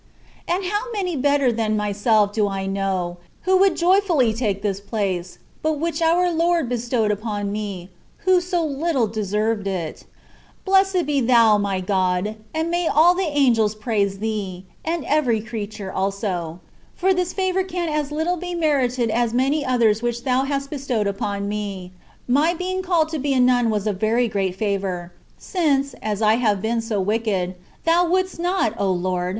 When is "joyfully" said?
3.77-4.33